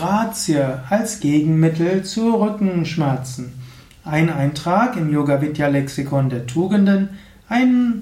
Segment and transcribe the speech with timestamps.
[0.00, 3.52] Grazie als Gegenmittel zu Rückenschmerzen.
[4.02, 7.10] Ein Eintrag im Yoga Vidya Lexikon der Tugenden,
[7.50, 8.00] eine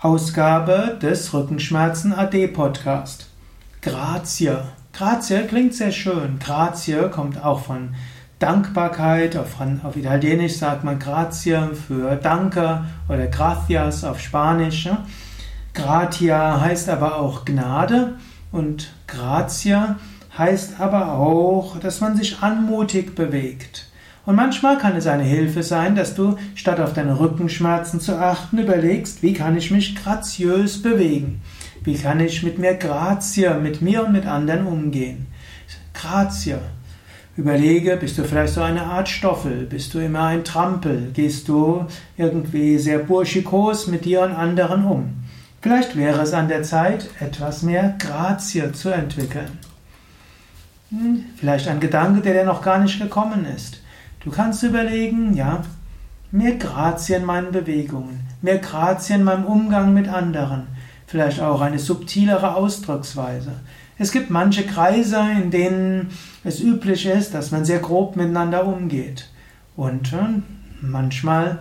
[0.00, 3.30] Ausgabe des Rückenschmerzen AD Podcast.
[3.82, 4.58] Grazie.
[4.92, 6.38] Grazie klingt sehr schön.
[6.38, 7.96] Grazie kommt auch von
[8.38, 9.36] Dankbarkeit.
[9.36, 14.88] Auf, auf Italienisch sagt man Grazie für Danke oder Gracias auf Spanisch.
[15.74, 18.18] Gratia heißt aber auch Gnade
[18.52, 19.96] und Grazie
[20.36, 23.90] heißt aber auch, dass man sich anmutig bewegt.
[24.26, 28.58] Und manchmal kann es eine Hilfe sein, dass du, statt auf deine Rückenschmerzen zu achten,
[28.58, 31.40] überlegst, wie kann ich mich graziös bewegen?
[31.82, 35.26] Wie kann ich mit mehr Grazie, mit mir und mit anderen umgehen?
[35.94, 36.58] Grazie.
[37.36, 39.64] Überlege, bist du vielleicht so eine Art Stoffel?
[39.64, 41.10] Bist du immer ein Trampel?
[41.14, 41.86] Gehst du
[42.18, 45.14] irgendwie sehr burschikos mit dir und anderen um?
[45.62, 49.69] Vielleicht wäre es an der Zeit, etwas mehr Grazie zu entwickeln.
[50.90, 53.80] Hm, vielleicht ein Gedanke, der dir noch gar nicht gekommen ist.
[54.24, 55.62] Du kannst überlegen, ja,
[56.32, 60.66] mehr Grazie in meinen Bewegungen, mehr Grazie in meinem Umgang mit anderen,
[61.06, 63.52] vielleicht auch eine subtilere Ausdrucksweise.
[63.98, 66.10] Es gibt manche Kreise, in denen
[66.42, 69.28] es üblich ist, dass man sehr grob miteinander umgeht.
[69.76, 70.42] Und äh,
[70.80, 71.58] manchmal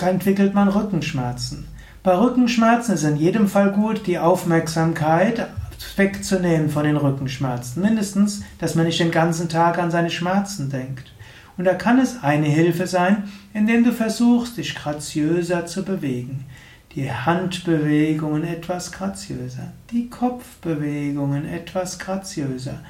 [0.00, 1.66] entwickelt man Rückenschmerzen.
[2.02, 5.48] Bei Rückenschmerzen ist in jedem Fall gut, die Aufmerksamkeit
[5.96, 7.82] wegzunehmen von den Rückenschmerzen.
[7.82, 11.12] Mindestens, dass man nicht den ganzen Tag an seine Schmerzen denkt.
[11.56, 16.46] Und da kann es eine Hilfe sein, indem du versuchst, dich graziöser zu bewegen.
[16.94, 22.80] Die Handbewegungen etwas graziöser, die Kopfbewegungen etwas graziöser,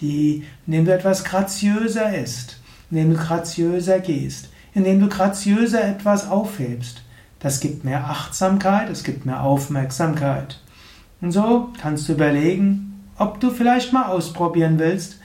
[0.00, 7.02] die, indem du etwas graziöser isst, indem du graziöser gehst, indem du graziöser etwas aufhebst.
[7.40, 10.60] Das gibt mehr Achtsamkeit, es gibt mehr Aufmerksamkeit.
[11.20, 15.18] Und so kannst du überlegen, ob du vielleicht mal ausprobieren willst,